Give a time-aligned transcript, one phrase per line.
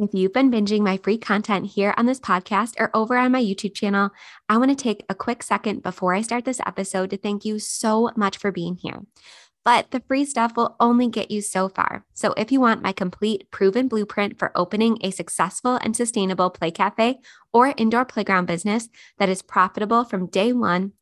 [0.00, 3.42] If you've been binging my free content here on this podcast or over on my
[3.42, 4.08] YouTube channel,
[4.48, 7.58] I want to take a quick second before I start this episode to thank you
[7.58, 9.02] so much for being here.
[9.64, 12.04] But the free stuff will only get you so far.
[12.14, 16.70] So if you want my complete proven blueprint for opening a successful and sustainable play
[16.70, 17.18] cafe
[17.52, 18.88] or indoor playground business
[19.18, 20.92] that is profitable from day one,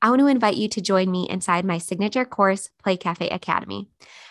[0.00, 3.88] I want to invite you to join me inside my signature course, Play Cafe Academy.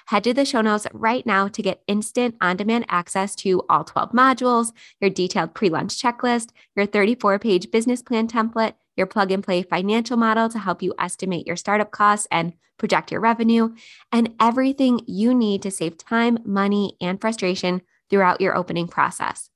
[0.07, 3.83] Head to the show notes right now to get instant on demand access to all
[3.83, 9.31] 12 modules, your detailed pre lunch checklist, your 34 page business plan template, your plug
[9.31, 13.73] and play financial model to help you estimate your startup costs and project your revenue,
[14.11, 19.49] and everything you need to save time, money, and frustration throughout your opening process.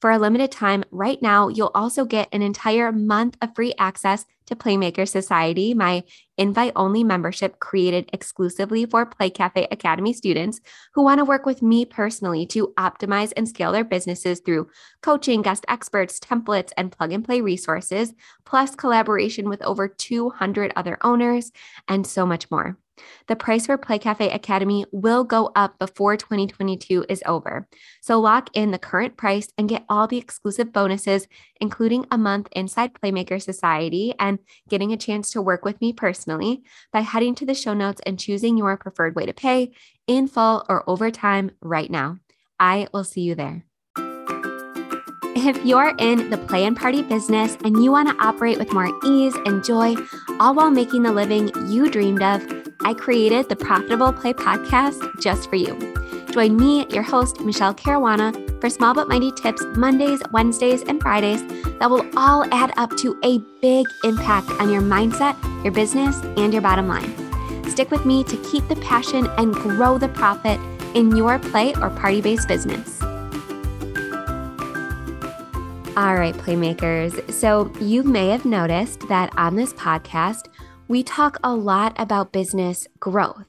[0.00, 4.26] For a limited time, right now, you'll also get an entire month of free access
[4.46, 6.04] to Playmaker Society, my
[6.36, 10.60] invite only membership created exclusively for Play Cafe Academy students
[10.94, 14.68] who want to work with me personally to optimize and scale their businesses through
[15.00, 18.12] coaching, guest experts, templates, and plug and play resources,
[18.44, 21.52] plus collaboration with over 200 other owners,
[21.88, 22.76] and so much more.
[23.26, 27.68] The price for Play Cafe Academy will go up before 2022 is over.
[28.00, 31.26] So lock in the current price and get all the exclusive bonuses,
[31.60, 36.62] including a month inside Playmaker Society and getting a chance to work with me personally
[36.92, 39.72] by heading to the show notes and choosing your preferred way to pay
[40.06, 42.18] in full or over time right now.
[42.60, 43.64] I will see you there.
[45.36, 48.88] If you're in the play and party business and you want to operate with more
[49.04, 49.94] ease and joy,
[50.40, 52.40] all while making the living you dreamed of,
[52.84, 55.94] I created the Profitable Play podcast just for you.
[56.30, 61.42] Join me, your host, Michele Caruana, for small but mighty tips Mondays, Wednesdays, and Fridays
[61.78, 65.34] that will all add up to a big impact on your mindset,
[65.64, 67.14] your business, and your bottom line.
[67.70, 70.60] Stick with me to keep the passion and grow the profit
[70.94, 73.00] in your play or party based business.
[75.96, 77.32] All right, playmakers.
[77.32, 80.48] So, you may have noticed that on this podcast,
[80.86, 83.46] we talk a lot about business growth.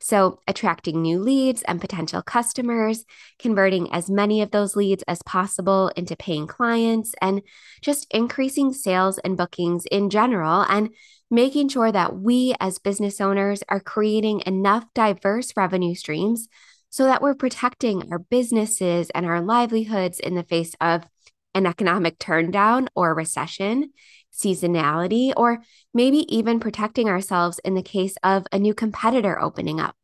[0.00, 3.04] So, attracting new leads and potential customers,
[3.38, 7.42] converting as many of those leads as possible into paying clients, and
[7.80, 10.90] just increasing sales and bookings in general, and
[11.30, 16.48] making sure that we as business owners are creating enough diverse revenue streams
[16.90, 21.06] so that we're protecting our businesses and our livelihoods in the face of
[21.54, 23.92] an economic turndown or recession,
[24.34, 25.62] seasonality, or
[25.92, 29.96] maybe even protecting ourselves in the case of a new competitor opening up.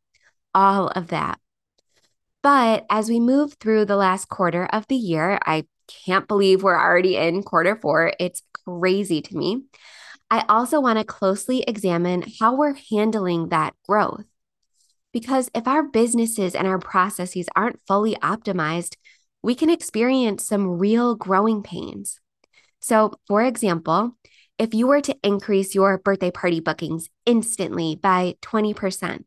[0.53, 1.39] All of that.
[2.43, 5.65] But as we move through the last quarter of the year, I
[6.05, 8.13] can't believe we're already in quarter four.
[8.19, 9.63] It's crazy to me.
[10.29, 14.25] I also want to closely examine how we're handling that growth.
[15.11, 18.95] Because if our businesses and our processes aren't fully optimized,
[19.43, 22.19] we can experience some real growing pains.
[22.81, 24.17] So, for example,
[24.57, 29.23] if you were to increase your birthday party bookings instantly by 20%,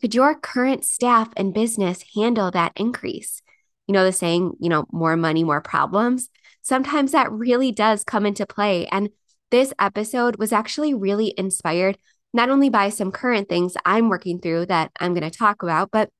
[0.00, 3.42] could your current staff and business handle that increase?
[3.86, 6.28] You know, the saying, you know, more money, more problems.
[6.62, 8.86] Sometimes that really does come into play.
[8.88, 9.10] And
[9.50, 11.98] this episode was actually really inspired
[12.34, 15.90] not only by some current things I'm working through that I'm going to talk about,
[15.90, 16.10] but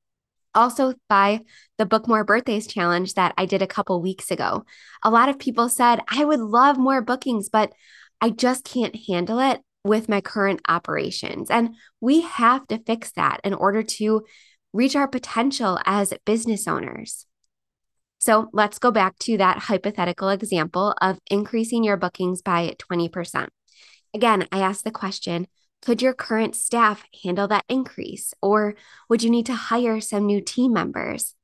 [0.55, 1.41] also by
[1.77, 4.65] the Book More Birthdays challenge that I did a couple weeks ago.
[5.03, 7.71] A lot of people said, I would love more bookings, but
[8.21, 11.49] I just can't handle it with my current operations.
[11.49, 14.25] And we have to fix that in order to
[14.73, 17.25] reach our potential as business owners.
[18.19, 23.47] So let's go back to that hypothetical example of increasing your bookings by 20%.
[24.13, 25.47] Again, I asked the question
[25.81, 28.33] could your current staff handle that increase?
[28.41, 28.75] Or
[29.09, 31.35] would you need to hire some new team members?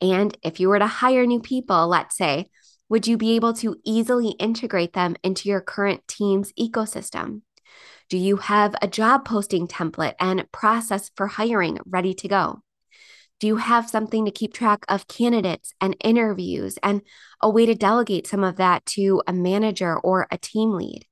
[0.00, 2.46] And if you were to hire new people, let's say,
[2.88, 7.42] would you be able to easily integrate them into your current team's ecosystem?
[8.10, 12.60] Do you have a job posting template and process for hiring ready to go?
[13.40, 17.02] Do you have something to keep track of candidates and interviews and
[17.40, 21.06] a way to delegate some of that to a manager or a team lead?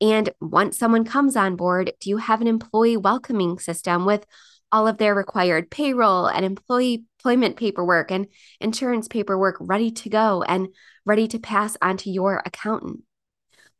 [0.00, 4.24] And once someone comes on board, do you have an employee welcoming system with
[4.70, 8.28] all of their required payroll and employee employment paperwork and
[8.60, 10.68] insurance paperwork ready to go and
[11.04, 13.00] ready to pass on to your accountant?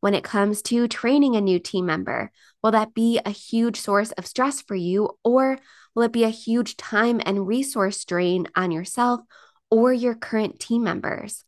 [0.01, 2.31] When it comes to training a new team member,
[2.63, 5.59] will that be a huge source of stress for you, or
[5.95, 9.21] will it be a huge time and resource drain on yourself
[9.71, 11.45] or your current team members?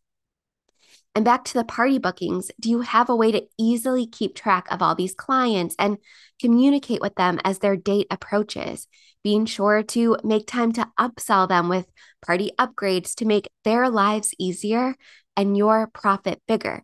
[1.15, 4.69] And back to the party bookings, do you have a way to easily keep track
[4.71, 5.99] of all these clients and
[6.41, 8.87] communicate with them as their date approaches?
[9.23, 11.87] being sure to make time to upsell them with
[12.25, 14.95] party upgrades to make their lives easier
[15.37, 16.83] and your profit bigger.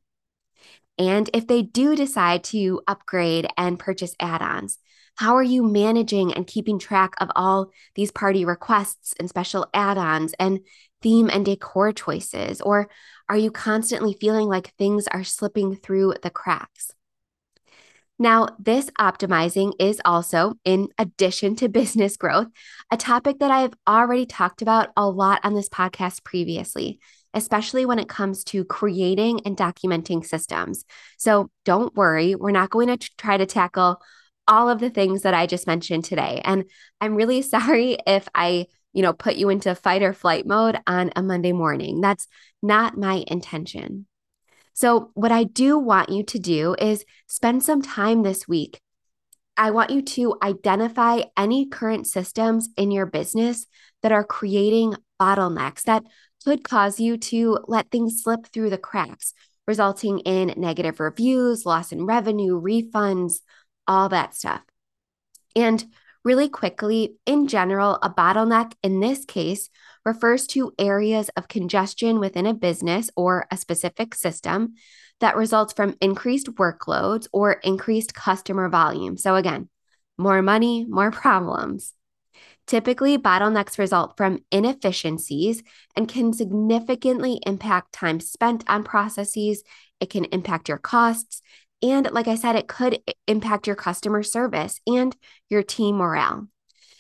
[0.99, 4.79] And if they do decide to upgrade and purchase add ons,
[5.17, 9.99] how are you managing and keeping track of all these party requests and special add
[9.99, 10.61] ons and
[11.03, 12.61] theme and decor choices?
[12.61, 12.89] Or
[13.29, 16.93] are you constantly feeling like things are slipping through the cracks?
[18.19, 22.47] Now, this optimizing is also, in addition to business growth,
[22.91, 26.99] a topic that I've already talked about a lot on this podcast previously,
[27.35, 30.85] especially when it comes to creating and documenting systems.
[31.19, 34.01] So don't worry, we're not going to try to tackle
[34.49, 36.41] all of the things that I just mentioned today.
[36.45, 36.65] And
[37.01, 41.11] I'm really sorry if I, you know, put you into fight or flight mode on
[41.15, 42.01] a Monday morning.
[42.01, 42.27] That's
[42.63, 44.07] not my intention.
[44.73, 48.81] So, what I do want you to do is spend some time this week.
[49.55, 53.67] I want you to identify any current systems in your business
[54.03, 56.05] that are creating bottlenecks that
[56.43, 59.35] could cause you to let things slip through the cracks,
[59.67, 63.41] resulting in negative reviews, loss in revenue, refunds,
[63.87, 64.63] all that stuff.
[65.55, 65.85] And
[66.27, 69.71] really quickly, in general, a bottleneck in this case
[70.05, 74.75] refers to areas of congestion within a business or a specific system
[75.21, 79.17] that results from increased workloads or increased customer volume.
[79.17, 79.69] So, again,
[80.19, 81.93] more money, more problems.
[82.67, 85.63] Typically, bottlenecks result from inefficiencies
[85.95, 89.63] and can significantly impact time spent on processes.
[90.01, 91.41] It can impact your costs.
[91.87, 92.99] And like I said, it could
[93.29, 95.17] impact your customer service and
[95.49, 96.49] your team morale.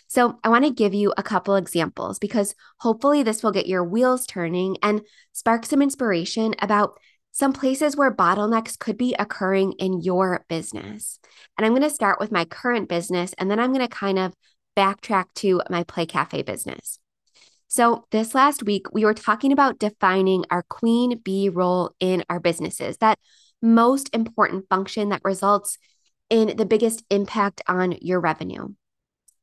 [0.06, 3.82] So, I want to give you a couple examples because hopefully this will get your
[3.82, 5.02] wheels turning and
[5.32, 7.00] spark some inspiration about
[7.32, 11.18] some places where bottlenecks could be occurring in your business.
[11.58, 14.20] And I'm going to start with my current business and then I'm going to kind
[14.20, 14.32] of
[14.76, 17.00] backtrack to my Play Cafe business.
[17.66, 22.38] So, this last week, we were talking about defining our queen bee role in our
[22.38, 23.18] businesses, that
[23.66, 25.78] most important function that results
[26.30, 28.68] in the biggest impact on your revenue.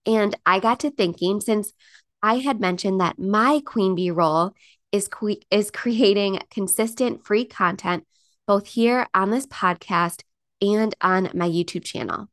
[0.06, 1.74] And I got to thinking since
[2.22, 4.54] I had mentioned that my queen bee role
[4.92, 8.06] is que- is creating consistent free content
[8.48, 10.24] both here on this podcast
[10.62, 12.28] and on my YouTube channel.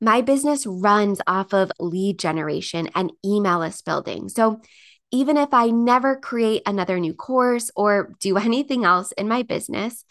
[0.00, 4.28] My business runs off of lead generation and email list building.
[4.28, 4.60] So
[5.10, 10.04] even if I never create another new course or do anything else in my business,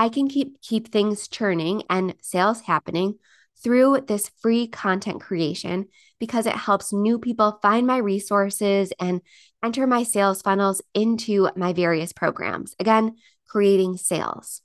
[0.00, 3.18] I can keep keep things churning and sales happening
[3.62, 5.88] through this free content creation
[6.18, 9.20] because it helps new people find my resources and
[9.62, 12.74] enter my sales funnels into my various programs.
[12.80, 13.16] Again,
[13.46, 14.62] creating sales.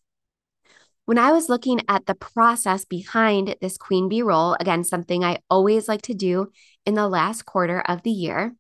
[1.03, 5.39] When I was looking at the process behind this queen bee role, again, something I
[5.49, 6.47] always like to do
[6.85, 8.55] in the last quarter of the year,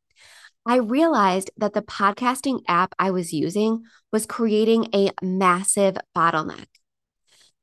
[0.65, 6.65] I realized that the podcasting app I was using was creating a massive bottleneck.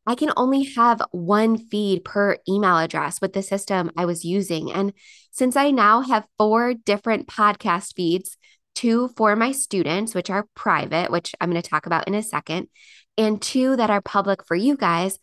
[0.07, 4.73] I can only have one feed per email address with the system I was using.
[4.73, 4.93] And
[5.31, 8.37] since I now have four different podcast feeds,
[8.75, 12.23] two for my students, which are private, which I'm going to talk about in a
[12.23, 12.69] second,
[13.19, 15.19] and two that are public for you guys,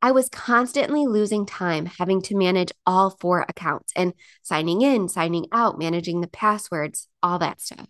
[0.00, 4.12] I was constantly losing time having to manage all four accounts and
[4.42, 7.88] signing in, signing out, managing the passwords, all that stuff.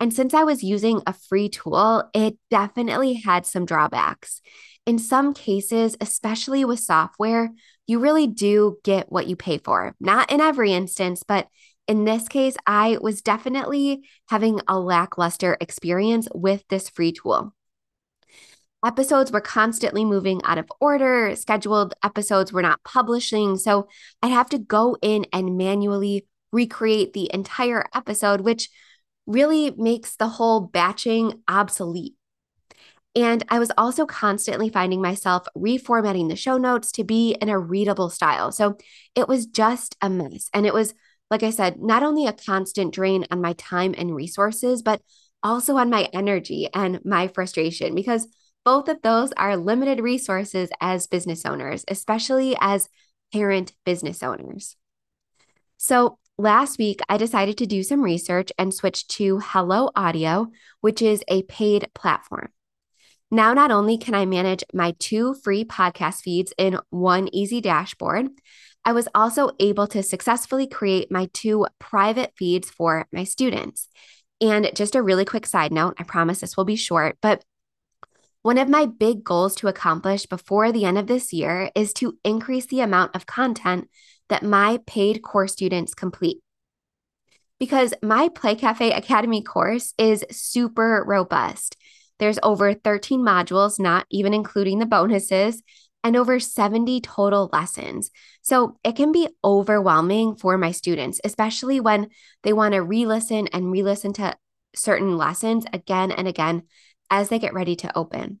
[0.00, 4.40] And since I was using a free tool, it definitely had some drawbacks.
[4.86, 7.50] In some cases, especially with software,
[7.86, 9.94] you really do get what you pay for.
[10.00, 11.48] Not in every instance, but
[11.86, 17.52] in this case, I was definitely having a lackluster experience with this free tool.
[18.84, 23.56] Episodes were constantly moving out of order, scheduled episodes were not publishing.
[23.58, 23.88] So
[24.22, 28.70] I'd have to go in and manually recreate the entire episode, which
[29.26, 32.14] really makes the whole batching obsolete.
[33.14, 37.58] And I was also constantly finding myself reformatting the show notes to be in a
[37.58, 38.52] readable style.
[38.52, 38.78] So
[39.16, 40.48] it was just a mess.
[40.54, 40.94] And it was,
[41.30, 45.02] like I said, not only a constant drain on my time and resources, but
[45.42, 48.28] also on my energy and my frustration because
[48.70, 52.88] both of those are limited resources as business owners, especially as
[53.32, 54.76] parent business owners.
[55.76, 61.02] So last week, I decided to do some research and switch to Hello Audio, which
[61.02, 62.50] is a paid platform.
[63.28, 68.28] Now, not only can I manage my two free podcast feeds in one easy dashboard,
[68.84, 73.88] I was also able to successfully create my two private feeds for my students.
[74.40, 77.44] And just a really quick side note, I promise this will be short, but
[78.42, 82.18] one of my big goals to accomplish before the end of this year is to
[82.24, 83.88] increase the amount of content
[84.28, 86.38] that my paid course students complete.
[87.58, 91.76] because my Play Cafe Academy course is super robust.
[92.18, 95.62] There's over 13 modules, not even including the bonuses,
[96.02, 98.10] and over 70 total lessons.
[98.40, 102.08] So it can be overwhelming for my students, especially when
[102.42, 104.34] they want to re listen and re listen to
[104.74, 106.62] certain lessons again and again
[107.10, 108.40] as they get ready to open.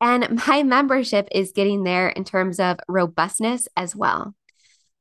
[0.00, 4.34] And my membership is getting there in terms of robustness as well.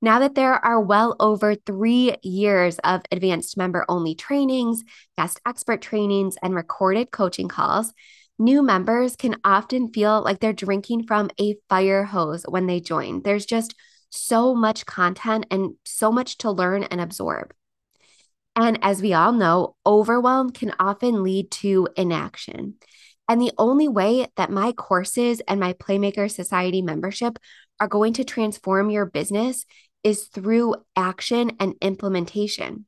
[0.02, 4.84] Now that there are well over three years of advanced member only trainings,
[5.18, 7.94] guest expert trainings, and recorded coaching calls,
[8.38, 13.22] new members can often feel like they're drinking from a fire hose when they join.
[13.24, 13.74] There's just
[14.10, 17.54] so much content and so much to learn and absorb.
[18.56, 22.76] And as we all know, overwhelm can often lead to inaction.
[23.28, 27.38] And the only way that my courses and my Playmaker Society membership
[27.80, 29.66] are going to transform your business
[30.04, 32.86] is through action and implementation.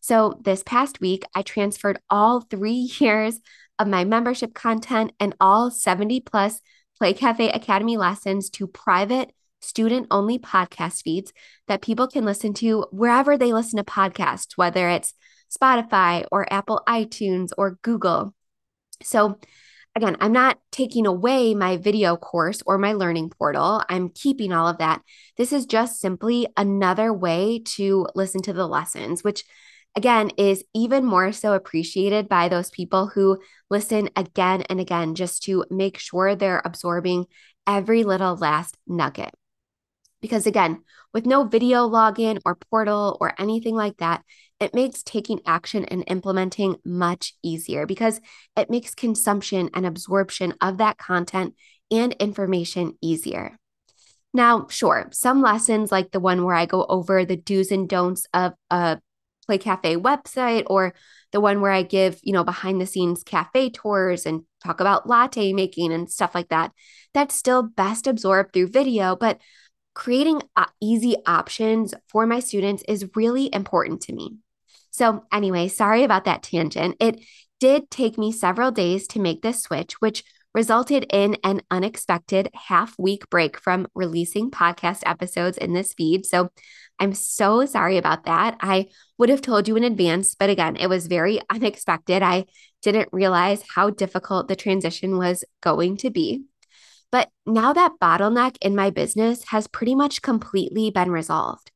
[0.00, 3.40] So this past week, I transferred all three years
[3.78, 6.60] of my membership content and all 70 plus
[6.98, 9.30] Play Cafe Academy lessons to private
[9.66, 11.32] student only podcast feeds
[11.68, 15.14] that people can listen to wherever they listen to podcasts, whether it's
[15.50, 18.34] Spotify or Apple iTunes or Google.
[19.02, 19.38] So
[19.94, 23.82] again, I'm not taking away my video course or my learning portal.
[23.88, 25.02] I'm keeping all of that.
[25.36, 29.44] This is just simply another way to listen to the lessons, which
[29.96, 33.38] again is even more so appreciated by those people who
[33.70, 37.24] listen again and again just to make sure they're absorbing
[37.66, 39.34] every little last nugget.
[40.26, 40.82] Because again,
[41.14, 44.24] with no video login or portal or anything like that,
[44.58, 48.20] it makes taking action and implementing much easier because
[48.56, 51.54] it makes consumption and absorption of that content
[51.92, 53.56] and information easier.
[54.34, 58.26] Now, sure, some lessons like the one where I go over the do's and don'ts
[58.34, 58.98] of a
[59.46, 60.92] Play Cafe website or
[61.30, 65.08] the one where I give, you know, behind the scenes cafe tours and talk about
[65.08, 66.72] latte making and stuff like that,
[67.14, 69.38] that's still best absorbed through video, but
[69.96, 74.36] creating uh, easy options for my students is really important to me.
[74.90, 76.96] So, anyway, sorry about that tangent.
[77.00, 77.24] It
[77.60, 80.22] did take me several days to make this switch, which
[80.54, 86.26] resulted in an unexpected half week break from releasing podcast episodes in this feed.
[86.26, 86.50] So,
[86.98, 88.56] I'm so sorry about that.
[88.60, 92.22] I would have told you in advance, but again, it was very unexpected.
[92.22, 92.44] I
[92.82, 96.44] didn't realize how difficult the transition was going to be.
[97.16, 101.70] But now that bottleneck in my business has pretty much completely been resolved.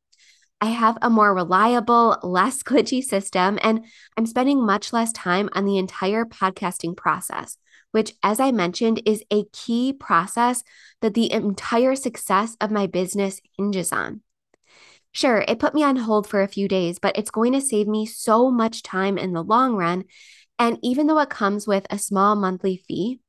[0.61, 3.83] I have a more reliable, less glitchy system, and
[4.15, 7.57] I'm spending much less time on the entire podcasting process,
[7.89, 10.63] which, as I mentioned, is a key process
[11.01, 14.21] that the entire success of my business hinges on.
[15.11, 17.87] Sure, it put me on hold for a few days, but it's going to save
[17.87, 20.03] me so much time in the long run.
[20.59, 23.21] And even though it comes with a small monthly fee,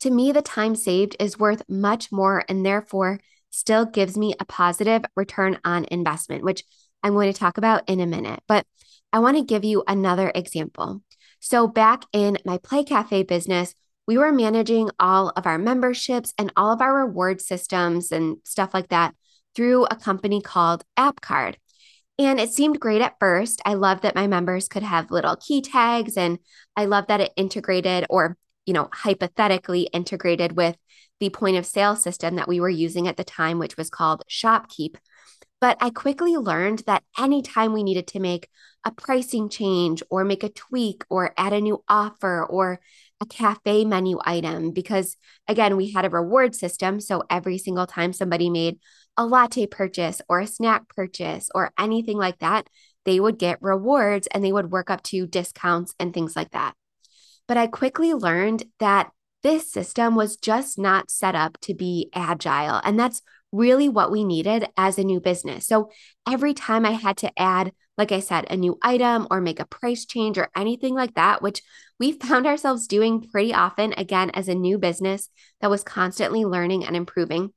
[0.00, 3.20] to me, the time saved is worth much more and therefore
[3.50, 6.64] still gives me a positive return on investment, which
[7.02, 8.40] I'm going to talk about in a minute.
[8.48, 8.66] But
[9.12, 11.02] I want to give you another example.
[11.40, 13.74] So, back in my Play Cafe business,
[14.06, 18.74] we were managing all of our memberships and all of our reward systems and stuff
[18.74, 19.14] like that
[19.54, 21.54] through a company called AppCard.
[22.18, 23.60] And it seemed great at first.
[23.64, 26.38] I loved that my members could have little key tags and
[26.76, 28.36] I loved that it integrated or,
[28.66, 30.76] you know, hypothetically integrated with
[31.20, 34.24] the point of sale system that we were using at the time, which was called
[34.28, 34.96] ShopKeep.
[35.60, 38.48] But I quickly learned that anytime we needed to make
[38.84, 42.80] a pricing change or make a tweak or add a new offer or
[43.20, 45.16] a cafe menu item, because
[45.48, 47.00] again, we had a reward system.
[47.00, 48.78] So every single time somebody made
[49.16, 52.68] a latte purchase or a snack purchase or anything like that,
[53.04, 56.74] they would get rewards and they would work up to discounts and things like that.
[57.46, 59.10] But I quickly learned that
[59.42, 62.80] this system was just not set up to be agile.
[62.82, 63.22] And that's
[63.52, 65.66] really what we needed as a new business.
[65.66, 65.90] So
[66.28, 69.66] every time I had to add, like I said, a new item or make a
[69.66, 71.62] price change or anything like that, which
[72.00, 75.28] we found ourselves doing pretty often, again, as a new business
[75.60, 77.52] that was constantly learning and improving,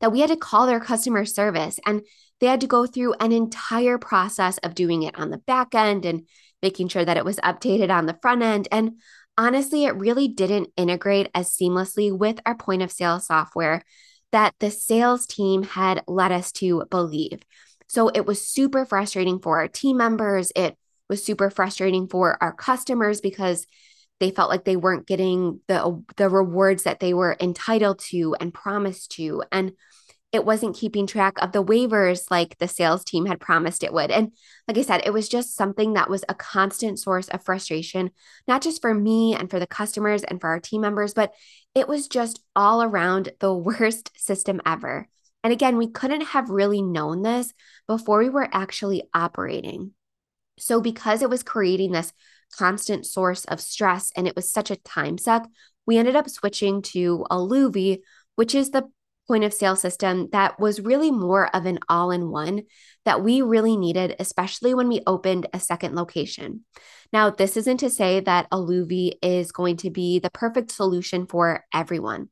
[0.00, 2.02] that we had to call their customer service and
[2.40, 6.04] they had to go through an entire process of doing it on the back end
[6.04, 6.26] and
[6.62, 8.68] making sure that it was updated on the front end.
[8.70, 9.00] And
[9.36, 13.82] honestly, it really didn't integrate as seamlessly with our point of sale software
[14.32, 17.40] that the sales team had led us to believe.
[17.88, 20.52] So it was super frustrating for our team members.
[20.56, 20.76] It
[21.08, 23.66] was super frustrating for our customers because
[24.18, 28.52] they felt like they weren't getting the the rewards that they were entitled to and
[28.52, 29.72] promised to and
[30.32, 34.10] it wasn't keeping track of the waivers like the sales team had promised it would.
[34.10, 34.32] And
[34.66, 38.10] like I said, it was just something that was a constant source of frustration,
[38.46, 41.32] not just for me and for the customers and for our team members, but
[41.74, 45.08] it was just all around the worst system ever.
[45.44, 47.52] And again, we couldn't have really known this
[47.86, 49.92] before we were actually operating.
[50.58, 52.12] So, because it was creating this
[52.56, 55.48] constant source of stress and it was such a time suck,
[55.86, 58.00] we ended up switching to Aluvii,
[58.34, 58.88] which is the
[59.26, 62.62] point of sale system that was really more of an all in one
[63.04, 66.64] that we really needed, especially when we opened a second location.
[67.12, 71.64] Now, this isn't to say that Aluvii is going to be the perfect solution for
[71.72, 72.28] everyone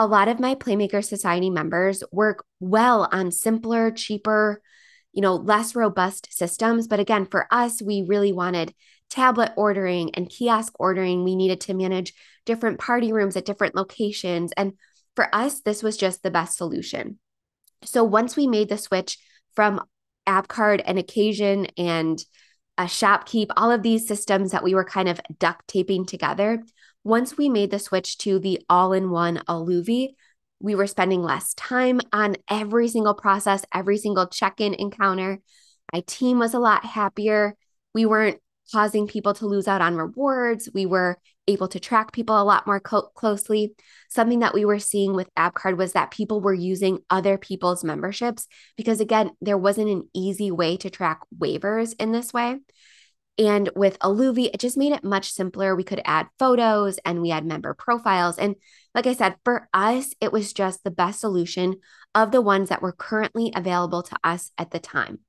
[0.00, 4.62] a lot of my Playmaker Society members work well on simpler, cheaper,
[5.12, 6.88] you know, less robust systems.
[6.88, 8.72] But again, for us, we really wanted
[9.10, 11.22] tablet ordering and kiosk ordering.
[11.22, 12.14] We needed to manage
[12.46, 14.52] different party rooms at different locations.
[14.52, 14.72] And
[15.16, 17.18] for us, this was just the best solution.
[17.84, 19.18] So once we made the switch
[19.54, 19.82] from
[20.26, 22.22] AppCard and Occasion and
[22.78, 26.62] a ShopKeep, all of these systems that we were kind of duct taping together,
[27.04, 30.10] once we made the switch to the all in one Aluvii,
[30.60, 35.40] we were spending less time on every single process, every single check in encounter.
[35.92, 37.54] My team was a lot happier.
[37.94, 38.40] We weren't
[38.72, 40.68] causing people to lose out on rewards.
[40.72, 43.74] We were able to track people a lot more co- closely.
[44.08, 48.46] Something that we were seeing with AppCard was that people were using other people's memberships
[48.76, 52.58] because, again, there wasn't an easy way to track waivers in this way.
[53.38, 55.74] And with Aluvii, it just made it much simpler.
[55.74, 58.38] We could add photos and we had member profiles.
[58.38, 58.56] And
[58.94, 61.76] like I said, for us, it was just the best solution
[62.14, 65.20] of the ones that were currently available to us at the time.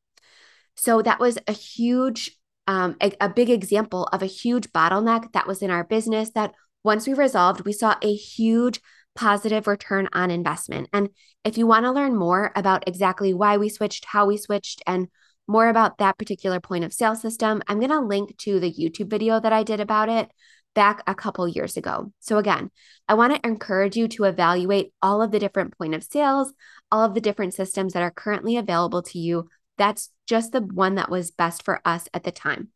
[0.76, 2.38] So that was a huge,
[2.68, 6.54] um, a, a big example of a huge bottleneck that was in our business that
[6.84, 8.80] once we resolved, we saw a huge
[9.16, 10.90] positive return on investment.
[10.94, 11.10] And
[11.44, 15.08] if you want to learn more about exactly why we switched, how we switched, and
[15.48, 19.10] more about that particular point of sale system, I'm going to link to the YouTube
[19.10, 20.30] video that I did about it
[20.74, 22.14] back a couple years ago.
[22.20, 22.72] So, again,
[23.08, 26.54] I want to encourage you to evaluate all of the different point of sales,
[26.92, 29.50] all of the different systems that are currently available to you.
[29.78, 32.70] That's just the one that was best for us at the time.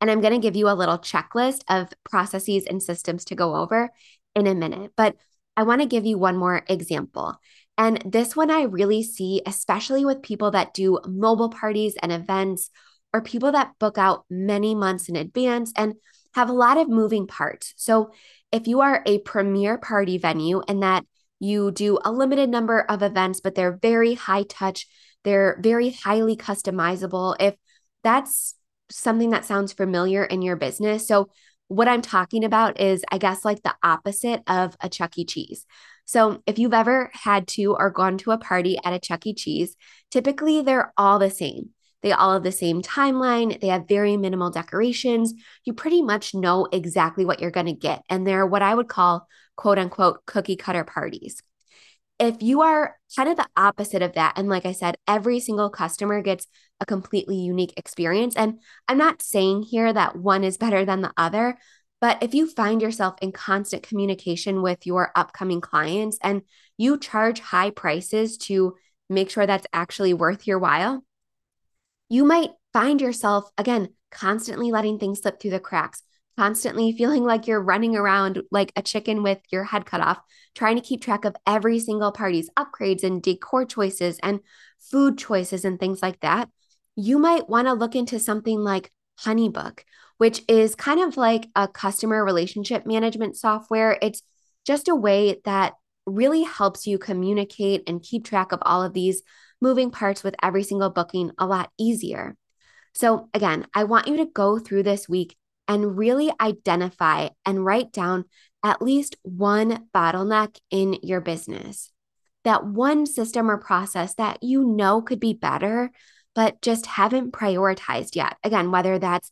[0.00, 3.56] And I'm going to give you a little checklist of processes and systems to go
[3.56, 3.90] over
[4.34, 4.92] in a minute.
[4.96, 5.16] But
[5.56, 7.40] I want to give you one more example.
[7.78, 12.70] And this one I really see, especially with people that do mobile parties and events,
[13.12, 15.94] or people that book out many months in advance and
[16.34, 17.72] have a lot of moving parts.
[17.76, 18.12] So,
[18.52, 21.04] if you are a premier party venue and that
[21.40, 24.86] you do a limited number of events, but they're very high touch,
[25.26, 27.34] they're very highly customizable.
[27.40, 27.56] If
[28.04, 28.54] that's
[28.90, 31.06] something that sounds familiar in your business.
[31.06, 31.28] So,
[31.68, 35.24] what I'm talking about is, I guess, like the opposite of a Chuck E.
[35.24, 35.66] Cheese.
[36.04, 39.34] So, if you've ever had to or gone to a party at a Chuck E.
[39.34, 39.76] Cheese,
[40.12, 41.70] typically they're all the same.
[42.02, 43.60] They all have the same timeline.
[43.60, 45.34] They have very minimal decorations.
[45.64, 48.02] You pretty much know exactly what you're going to get.
[48.08, 51.42] And they're what I would call quote unquote cookie cutter parties.
[52.18, 55.68] If you are kind of the opposite of that, and like I said, every single
[55.68, 56.46] customer gets
[56.80, 58.34] a completely unique experience.
[58.36, 61.58] And I'm not saying here that one is better than the other,
[62.00, 66.42] but if you find yourself in constant communication with your upcoming clients and
[66.76, 68.74] you charge high prices to
[69.08, 71.04] make sure that's actually worth your while,
[72.08, 76.02] you might find yourself, again, constantly letting things slip through the cracks,
[76.38, 80.20] constantly feeling like you're running around like a chicken with your head cut off,
[80.54, 84.40] trying to keep track of every single party's upgrades and decor choices and
[84.78, 86.48] food choices and things like that.
[86.94, 89.80] You might want to look into something like Honeybook
[90.18, 93.98] which is kind of like a customer relationship management software.
[94.00, 94.22] It's
[94.66, 95.74] just a way that
[96.06, 99.22] really helps you communicate and keep track of all of these
[99.60, 102.36] moving parts with every single booking a lot easier.
[102.94, 105.36] So, again, I want you to go through this week
[105.68, 108.24] and really identify and write down
[108.62, 111.92] at least one bottleneck in your business.
[112.44, 115.90] That one system or process that you know could be better,
[116.34, 118.36] but just haven't prioritized yet.
[118.44, 119.30] Again, whether that's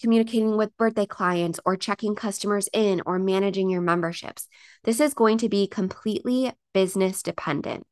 [0.00, 4.48] communicating with birthday clients or checking customers in or managing your memberships.
[4.84, 7.86] This is going to be completely business dependent.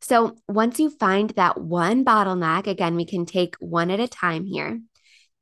[0.00, 4.44] So, once you find that one bottleneck, again, we can take one at a time
[4.44, 4.80] here.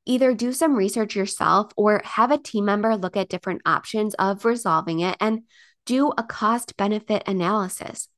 [0.04, 4.44] Either do some research yourself or have a team member look at different options of
[4.44, 5.42] resolving it and
[5.86, 8.08] do a cost benefit analysis.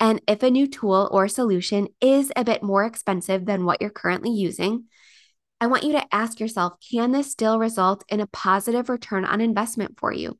[0.00, 3.90] And if a new tool or solution is a bit more expensive than what you're
[3.90, 4.86] currently using,
[5.60, 9.40] I want you to ask yourself can this still result in a positive return on
[9.40, 10.38] investment for you?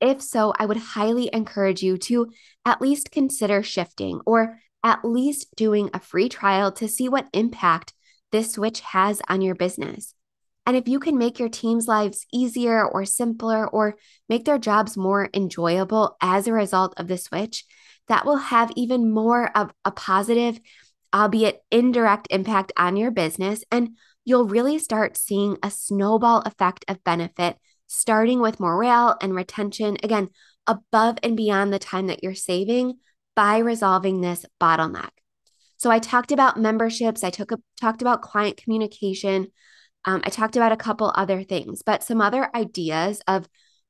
[0.00, 2.30] If so, I would highly encourage you to
[2.64, 7.92] at least consider shifting or at least doing a free trial to see what impact
[8.32, 10.14] this switch has on your business.
[10.66, 13.96] And if you can make your team's lives easier or simpler or
[14.28, 17.64] make their jobs more enjoyable as a result of the switch,
[18.08, 20.60] that will have even more of a positive,
[21.14, 23.64] albeit indirect impact on your business.
[23.72, 29.96] And you'll really start seeing a snowball effect of benefit, starting with morale and retention,
[30.02, 30.28] again,
[30.66, 32.98] above and beyond the time that you're saving
[33.34, 35.10] by resolving this bottleneck.
[35.78, 39.48] So I talked about memberships, I took a, talked about client communication,
[40.04, 43.48] um, I talked about a couple other things, but some other ideas of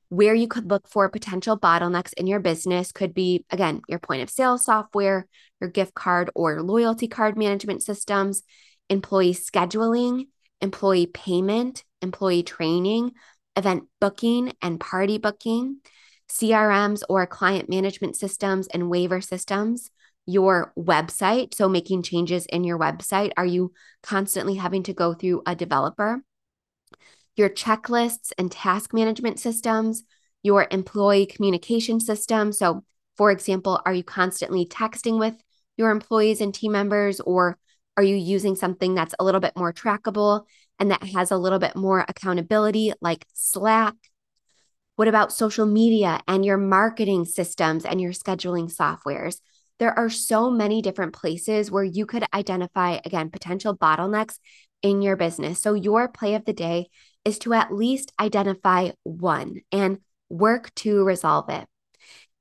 [0.09, 4.23] where you could look for potential bottlenecks in your business could be, again, your point
[4.23, 5.27] of sale software,
[5.61, 8.43] your gift card or loyalty card management systems,
[8.89, 10.27] employee scheduling,
[10.61, 13.11] employee payment, employee training,
[13.55, 15.77] event booking and party booking,
[16.29, 19.91] CRMs or client management systems and waiver systems,
[20.25, 21.53] your website.
[21.53, 23.31] So, making changes in your website.
[23.37, 26.21] Are you constantly having to go through a developer?
[27.35, 30.03] Your checklists and task management systems,
[30.43, 32.51] your employee communication system.
[32.51, 32.83] So,
[33.17, 35.35] for example, are you constantly texting with
[35.77, 37.57] your employees and team members, or
[37.97, 40.45] are you using something that's a little bit more trackable
[40.79, 43.95] and that has a little bit more accountability, like Slack?
[44.95, 49.39] What about social media and your marketing systems and your scheduling softwares?
[49.79, 54.37] There are so many different places where you could identify, again, potential bottlenecks
[54.81, 55.61] in your business.
[55.61, 56.89] So, your play of the day
[57.25, 61.65] is to at least identify one and work to resolve it.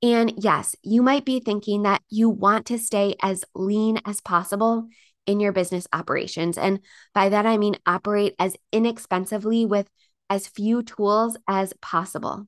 [0.02, 4.88] And yes, you might be thinking that you want to stay as lean as possible
[5.26, 6.56] in your business operations.
[6.56, 6.80] And
[7.14, 9.88] by that, I mean operate as inexpensively with
[10.30, 12.46] as few tools as possible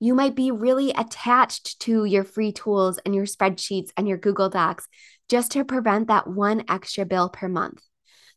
[0.00, 4.48] you might be really attached to your free tools and your spreadsheets and your Google
[4.48, 4.88] Docs
[5.28, 7.82] just to prevent that one extra bill per month.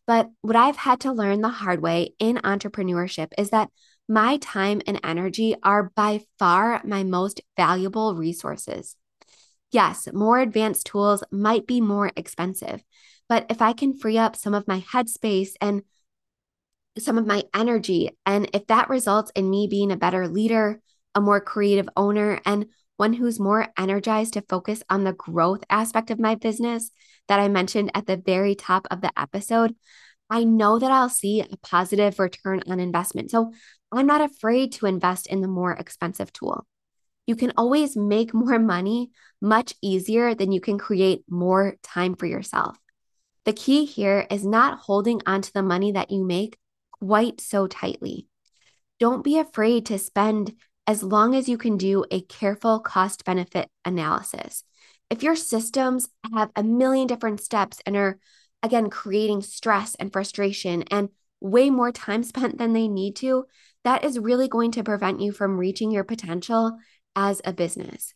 [0.05, 3.69] But what I've had to learn the hard way in entrepreneurship is that
[4.09, 8.97] my time and energy are by far my most valuable resources.
[9.71, 12.83] Yes, more advanced tools might be more expensive,
[13.29, 15.83] but if I can free up some of my headspace and
[16.97, 20.81] some of my energy, and if that results in me being a better leader,
[21.15, 26.11] a more creative owner, and one who's more energized to focus on the growth aspect
[26.11, 26.91] of my business
[27.27, 29.75] that I mentioned at the very top of the episode,
[30.29, 33.31] I know that I'll see a positive return on investment.
[33.31, 33.51] So
[33.91, 36.65] I'm not afraid to invest in the more expensive tool.
[37.25, 42.25] You can always make more money much easier than you can create more time for
[42.25, 42.77] yourself.
[43.45, 46.57] The key here is not holding onto the money that you make
[46.91, 48.27] quite so tightly.
[48.99, 50.53] Don't be afraid to spend
[50.85, 54.63] as long as you can do a careful cost benefit analysis.
[55.09, 58.19] If your systems have a million different steps and are,
[58.61, 63.45] again, creating stress and frustration and way more time spent than they need to,
[63.83, 66.77] that is really going to prevent you from reaching your potential
[67.15, 68.13] as a business.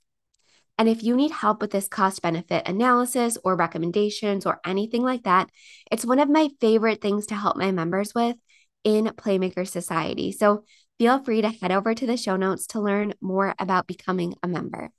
[0.80, 5.23] And if you need help with this cost benefit analysis or recommendations or anything like
[5.23, 5.49] that,
[5.91, 8.36] it's one of my favorite things to help my members with
[8.84, 10.32] in Playmaker Society.
[10.32, 10.63] So
[10.98, 14.48] feel free to head over to the show notes to learn more about becoming a
[14.48, 14.92] member.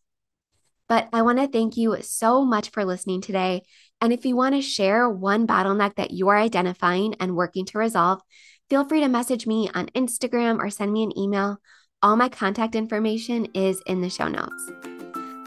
[0.88, 3.62] But I want to thank you so much for listening today.
[4.00, 7.78] And if you want to share one bottleneck that you are identifying and working to
[7.78, 8.22] resolve,
[8.70, 11.58] feel free to message me on Instagram or send me an email.
[12.02, 14.70] All my contact information is in the show notes.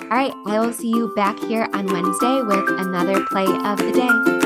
[0.02, 3.92] All right, I will see you back here on Wednesday with another play of the
[3.94, 4.41] day.